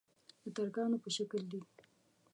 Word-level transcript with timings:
د 0.43 0.45
ترکانو 0.57 0.97
په 1.03 1.09
شکل 1.17 1.41
دي. 1.51 1.61